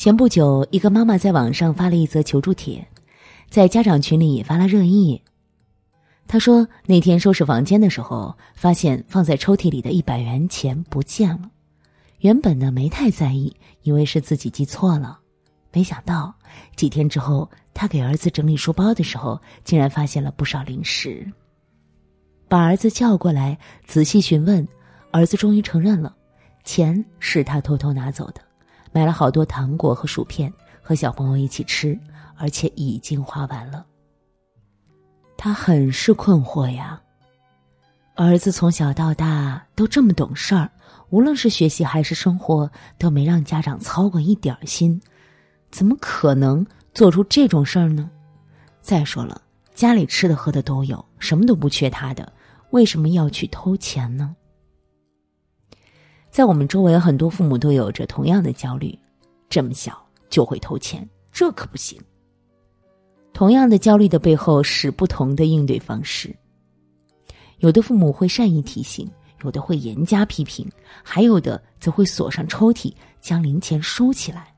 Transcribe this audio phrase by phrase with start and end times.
[0.00, 2.82] 前不久，一个妈妈在网上发了一则求助帖，
[3.50, 5.20] 在家长群里引发了热议。
[6.26, 11.50] 她说，那天收拾房间的时候，发现放在抽屉里的一百元钱不见了。
[12.20, 15.20] 原本呢没太在意，以为是自己记错了，
[15.70, 16.34] 没想到
[16.76, 21.30] 几天之后，她给儿子整理书包的时候，竟然发现了不少零食。
[22.48, 24.66] 把儿子叫过来仔细询问，
[25.10, 26.16] 儿子终于承认了，
[26.64, 28.40] 钱是他偷偷拿走的。
[28.92, 30.52] 买了好多糖果和薯片，
[30.82, 31.98] 和小朋友一起吃，
[32.36, 33.84] 而且已经花完了。
[35.36, 37.00] 他很是困惑呀。
[38.16, 40.70] 儿子从小到大都这么懂事儿，
[41.08, 45.00] 无论是学习还是生活，都没让家长操过一点心，
[45.70, 48.10] 怎么可能做出这种事儿呢？
[48.82, 49.40] 再说了，
[49.74, 52.30] 家里吃的喝的都有，什么都不缺他的，
[52.70, 54.36] 为什么要去偷钱呢？
[56.30, 58.96] 在我们周围，很多父母都有着同样的焦虑：
[59.48, 62.00] 这么小就会偷钱，这可不行。
[63.32, 66.34] 同样的焦虑的背后是不同的应对方式。
[67.58, 69.10] 有的父母会善意提醒，
[69.42, 70.70] 有的会严加批评，
[71.02, 74.54] 还有的则会锁上抽屉，将零钱收起来。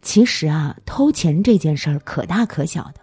[0.00, 3.00] 其实啊，偷钱这件事儿可大可小的，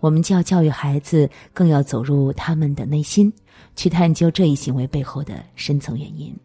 [0.00, 3.32] 我们既要教育孩子，更要走入他们的内心，
[3.76, 6.36] 去探究这一行为背后的深层原因。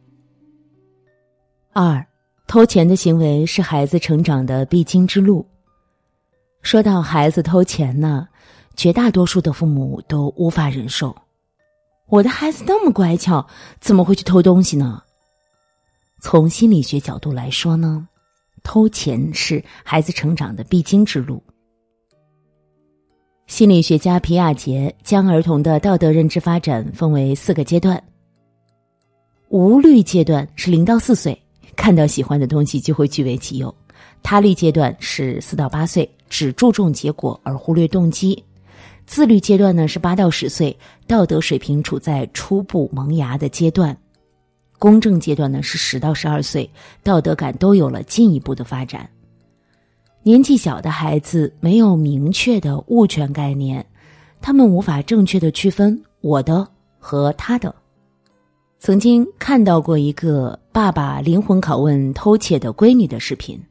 [1.73, 2.05] 二，
[2.47, 5.45] 偷钱的行为是孩子成长的必经之路。
[6.61, 8.27] 说到孩子偷钱呢，
[8.75, 11.15] 绝大多数的父母都无法忍受。
[12.09, 13.47] 我的孩子那么乖巧，
[13.79, 15.01] 怎么会去偷东西呢？
[16.21, 18.05] 从心理学角度来说呢，
[18.63, 21.41] 偷钱是孩子成长的必经之路。
[23.47, 28.01] 心理学家皮亚杰将儿童的道德认知发展分为四个阶段。
[29.47, 31.41] 无虑阶段是零到四岁。
[31.75, 33.73] 看到喜欢的东西就会据为己有，
[34.21, 38.35] 他律阶段是四到八岁，只注重结果而忽略动机；
[39.05, 43.95] 自律阶段呢是八到十岁，道德水平处在初步萌芽的阶段；
[44.77, 46.69] 公正阶段呢是十到十二岁，
[47.03, 49.09] 道德感都有了进一步的发展。
[50.23, 53.83] 年纪小的孩子没有明确的物权概念，
[54.39, 56.67] 他们无法正确的区分我的
[56.99, 57.73] 和他的。
[58.81, 63.61] 曾经看到过一个爸爸灵魂拷问偷窃的闺女的视频。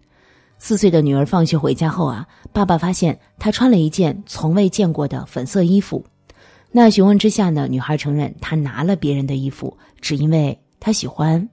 [0.57, 6.05] 四岁的女儿放学回家后啊，爸爸发现她穿了一件从未见过的粉色衣服。
[6.71, 11.49] 那询问之下呢，女孩承认她拿了别人的衣服，只因为她喜欢。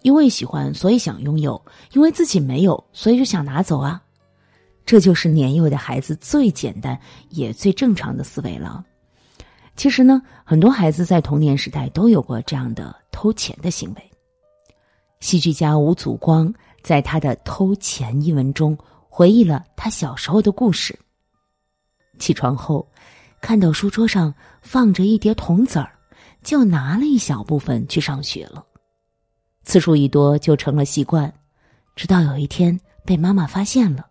[0.00, 1.60] 因为喜欢，所以想拥有；
[1.92, 4.02] 因为自己没有，所以就想拿走啊。
[4.86, 6.98] 这就是年幼的孩子最简单
[7.28, 8.82] 也最正常的思维了。
[9.80, 14.10] 其实呢，很多孩子在童年时代都有过这样的偷钱的行为。
[15.20, 16.52] 戏剧家吴祖光
[16.82, 18.76] 在他的《偷钱》一文中
[19.08, 20.94] 回忆了他小时候的故事。
[22.18, 22.86] 起床后，
[23.40, 25.90] 看到书桌上放着一叠铜子儿，
[26.42, 28.62] 就拿了一小部分去上学了。
[29.64, 31.32] 次数一多，就成了习惯。
[31.96, 34.06] 直到有一天被妈妈发现了，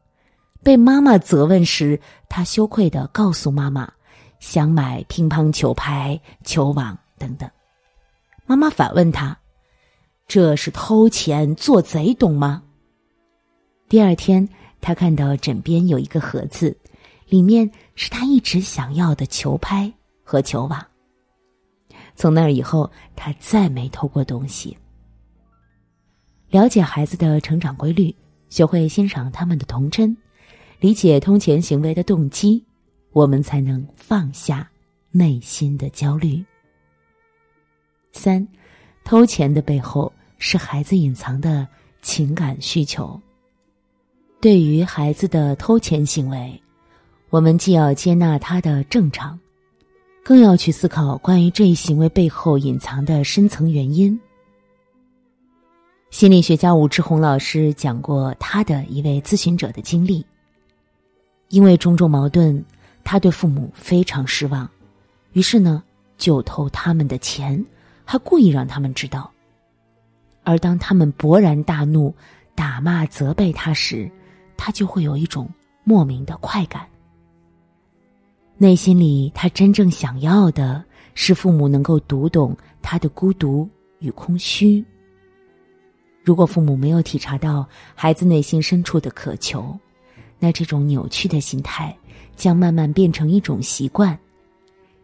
[0.63, 3.87] 被妈妈责问时，他羞愧的告诉妈妈。
[4.39, 7.49] 想买乒乓球拍、球网等等，
[8.45, 9.37] 妈妈反问他
[10.27, 12.63] ：“这是偷钱做贼，懂吗？”
[13.89, 14.47] 第二天，
[14.81, 16.77] 他看到枕边有一个盒子，
[17.27, 19.91] 里面是他一直想要的球拍
[20.23, 20.85] 和球网。
[22.15, 24.77] 从那以后，他再没偷过东西。
[26.49, 28.15] 了解孩子的成长规律，
[28.49, 30.15] 学会欣赏他们的童真，
[30.79, 32.65] 理解偷钱行为的动机。
[33.11, 34.69] 我们才能放下
[35.11, 36.43] 内心的焦虑。
[38.11, 38.47] 三，
[39.03, 41.67] 偷钱的背后是孩子隐藏的
[42.01, 43.19] 情感需求。
[44.39, 46.61] 对于孩子的偷钱行为，
[47.29, 49.39] 我们既要接纳他的正常，
[50.23, 54.19] 更要去思考关于这一行为背后隐藏的深层原因。
[56.09, 60.25] 心理学家武志红老师讲过他的一位咨询者的经历，
[61.49, 62.63] 因为种种矛盾。
[63.11, 64.69] 他对父母非常失望，
[65.31, 65.81] 于是呢，
[66.15, 67.65] 就偷他们的钱，
[68.05, 69.31] 还故意让他们知道。
[70.43, 72.13] 而当他们勃然大怒、
[72.53, 74.07] 打骂、责备他时，
[74.55, 75.49] 他就会有一种
[75.83, 76.85] 莫名的快感。
[78.59, 80.85] 内心里，他真正想要的
[81.15, 83.67] 是父母能够读懂他的孤独
[83.97, 84.85] 与空虚。
[86.23, 89.75] 如果父母没有体察到孩子内心深处的渴求，
[90.37, 91.97] 那这种扭曲的心态。
[92.39, 94.17] 将慢慢变成一种习惯，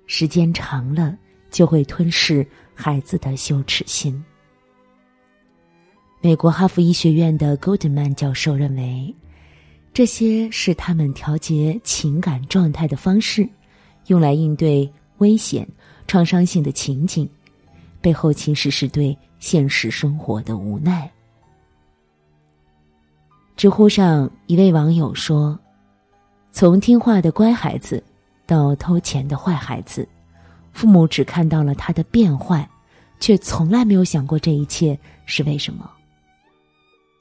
[0.08, 1.16] 时间长了
[1.52, 4.24] 就会吞噬孩子的羞耻心。
[6.22, 9.14] 美国哈佛医学院的 Goldman 教授认为，
[9.94, 13.48] 这些是他们调节情感状态的方式，
[14.08, 15.68] 用来应对危险、
[16.08, 17.30] 创伤性的情景，
[18.00, 21.12] 背后其实是对现实生活的无奈。
[23.58, 25.58] 知乎上一位网友说
[26.56, 28.02] ：“从听话的乖孩子
[28.46, 30.08] 到偷钱的坏孩子，
[30.72, 32.66] 父母只看到了他的变坏，
[33.20, 35.92] 却从来没有想过这一切是为什么。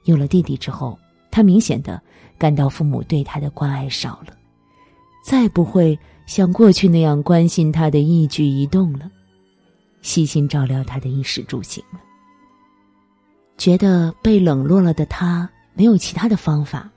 [0.04, 0.96] 有了弟弟之后，
[1.32, 2.00] 他明显的
[2.38, 4.32] 感到父母对他的关爱少了，
[5.24, 9.10] 再不会像过去那样关心他的一举一动了，
[10.00, 11.98] 细心照料他的衣食住行了。
[13.58, 16.88] 觉得被冷落了的他。”没有其他的方法，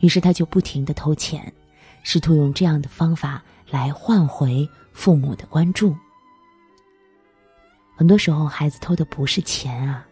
[0.00, 1.50] 于是他就不停的偷钱，
[2.02, 5.94] 试图用这样的方法来换回父母的关注。
[7.96, 10.06] 很多时候，孩子偷的不是钱啊，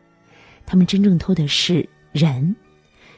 [0.64, 2.54] 他们真正偷的是人，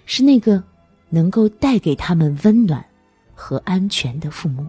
[0.05, 0.63] 是那个
[1.09, 2.85] 能够带给他们温暖
[3.35, 4.67] 和安全的父母。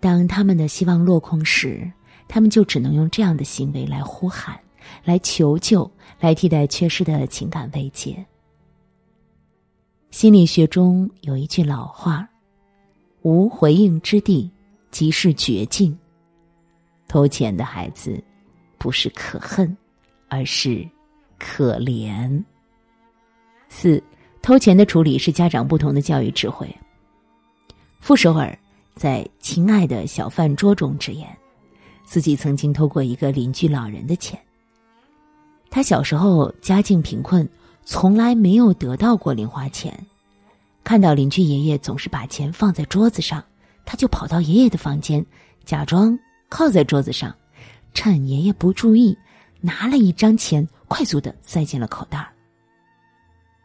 [0.00, 1.90] 当他们的希望落空时，
[2.28, 4.58] 他们就只能用这样的行为来呼喊。
[5.02, 5.90] 来求救，
[6.20, 8.24] 来替代缺失的情感慰藉。
[10.16, 12.26] 心理学中有一句老话
[13.20, 14.50] ：“无回应之地，
[14.90, 15.94] 即是绝境。”
[17.06, 18.18] 偷钱的孩子，
[18.78, 19.76] 不是可恨，
[20.28, 20.88] 而是
[21.38, 22.42] 可怜。
[23.68, 24.02] 四，
[24.40, 26.66] 偷钱的处理是家长不同的教育智慧。
[28.00, 28.58] 傅首尔
[28.94, 31.28] 在《亲爱的小饭桌》中直言，
[32.06, 34.40] 自己曾经偷过一个邻居老人的钱。
[35.68, 37.46] 他小时候家境贫困，
[37.86, 39.96] 从来没有得到过零花钱。
[40.82, 43.42] 看到邻居爷爷总是把钱放在桌子上，
[43.84, 45.24] 他就跑到爷爷的房间，
[45.64, 46.18] 假装
[46.48, 47.34] 靠在桌子上，
[47.94, 49.16] 趁爷爷不注意，
[49.60, 52.28] 拿了一张钱，快速的塞进了口袋。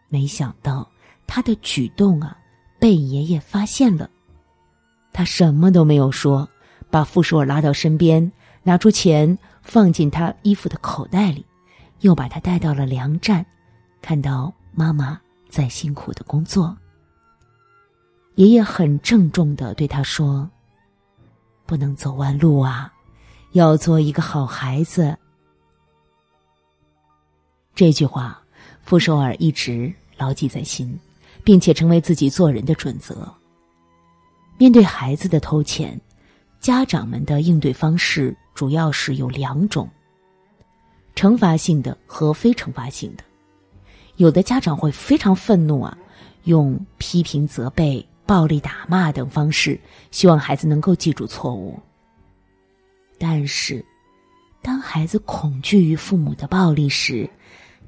[0.07, 0.87] 没想到
[1.25, 2.37] 他的举动啊，
[2.79, 4.07] 被爷爷发现了。
[5.11, 6.47] 他什么都没有说，
[6.91, 8.31] 把傅首尔拉到身边，
[8.61, 11.43] 拿出钱放进他衣服的口袋里。
[12.01, 13.45] 又把他带到了粮站，
[14.01, 15.19] 看到妈妈
[15.49, 16.75] 在辛苦的工作。
[18.35, 20.49] 爷爷很郑重的对他说
[21.67, 22.91] ：“不能走弯路啊，
[23.51, 25.17] 要做一个好孩子。”
[27.75, 28.41] 这句话，
[28.81, 30.97] 傅首尔一直牢记在心，
[31.43, 33.31] 并且成为自己做人的准则。
[34.57, 35.99] 面对孩子的偷钱，
[36.59, 39.89] 家长们的应对方式主要是有两种。
[41.15, 43.23] 惩罚性的和非惩罚性的，
[44.21, 45.97] 有的家长会非常愤怒啊，
[46.43, 49.79] 用批评、责备、暴力打骂等方式，
[50.11, 51.79] 希望孩子能够记住错误。
[53.17, 53.83] 但是，
[54.61, 57.27] 当孩子恐惧于父母的暴力时，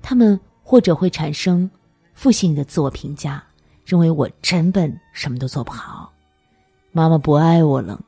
[0.02, 1.70] 他们或者会产生
[2.16, 3.44] 负性的自我评价，
[3.86, 6.12] 认为我真笨，什么都做不好，
[6.92, 8.04] 妈妈不爱我了，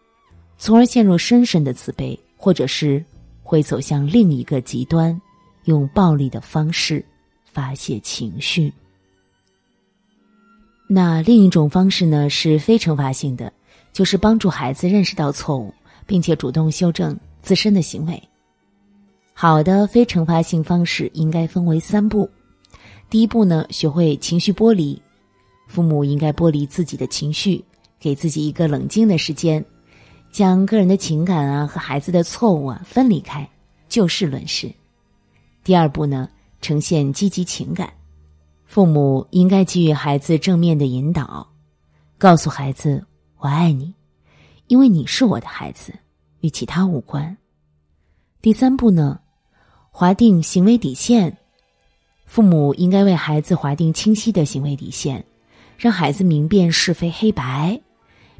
[0.58, 3.06] 从而陷入深深的自卑，或者是。
[3.48, 5.22] 会走向另一个极端，
[5.66, 7.06] 用暴力的方式
[7.56, 8.72] 发泄情绪。
[10.90, 13.52] 那另一种方式呢，是非惩罚性的，
[13.94, 15.74] 就是帮助孩子认识到错误，
[16.06, 18.22] 并且主动修正自身的行为。
[19.34, 22.30] 好的非惩罚性方式应该分为三步。
[23.10, 25.02] 第一步呢，学会情绪剥离，
[25.66, 27.64] 父母应该剥离自己的情绪，
[27.98, 29.64] 给自己一个冷静的时间。
[30.30, 33.50] 将个人的情感啊和孩子的错误啊分离开，
[33.88, 34.70] 就事论事。
[35.64, 36.30] 第二步呢，
[36.66, 37.94] 呈现积极情感，
[38.66, 41.48] 父母应该给予孩子正面的引导，
[42.18, 43.06] 告诉孩子
[43.38, 43.94] “我爱你”，
[44.66, 45.94] 因为你是我的孩子，
[46.40, 47.38] 与其他无关。
[48.42, 49.20] 第三步呢，
[49.92, 51.38] 划定行为底线，
[52.26, 55.24] 父母应该为孩子划定清晰的行为底线，
[55.78, 57.80] 让孩子明辨是非黑白，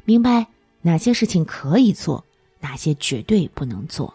[0.04, 0.44] 明白。
[0.82, 2.24] 哪些事情可以做，
[2.58, 4.12] 哪些绝对不能做？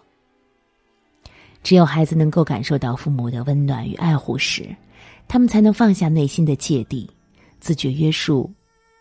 [1.64, 4.68] 只有孩子能够感受到父母的温暖与爱护时，
[5.28, 7.10] 他们才能放下内心的芥蒂，
[7.60, 8.52] 自觉约束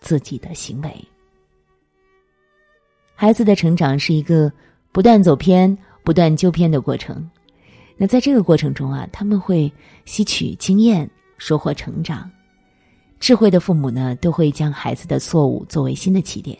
[0.01, 1.05] 自己的行为。
[3.15, 4.53] 孩子的成长是一个
[4.93, 7.29] 不断走偏、不断纠偏的过程。
[7.97, 9.71] 那在这个过程中啊，他们会
[10.05, 12.31] 吸取经验，收获成长。
[13.19, 16.59] 智慧的父母呢，都会将孩子的错误作为新的起点。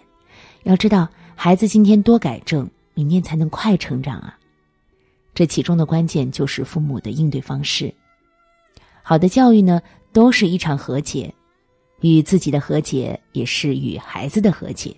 [0.65, 4.39] 要知道，孩子今天多改正，明天才能快成长啊！
[5.41, 7.91] 这其中的关键就是父母的应对方式。
[9.03, 9.81] 好的教育呢，
[10.13, 11.35] 都是一场和解，
[12.03, 14.95] 与自己的和解也是与孩子的和解。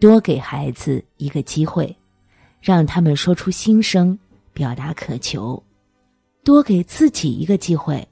[0.00, 1.94] 多给孩子一个机会，
[2.58, 4.18] 让他们说出心声，
[4.54, 5.62] 表达渴求；
[6.42, 8.08] 多给自己一个机会，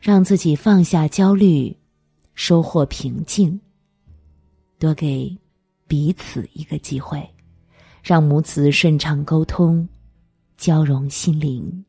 [0.00, 1.72] 让自己放下焦虑，
[2.34, 3.60] 收获平静。
[4.76, 5.38] 多给
[5.86, 7.24] 彼此一个机会，
[8.02, 9.88] 让母子顺畅沟通，
[10.58, 11.87] 交融心灵。